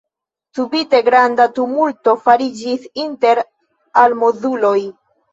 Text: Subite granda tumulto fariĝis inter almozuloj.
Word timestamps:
Subite 0.59 0.99
granda 1.09 1.43
tumulto 1.57 2.15
fariĝis 2.27 2.87
inter 3.03 3.41
almozuloj. 4.05 4.75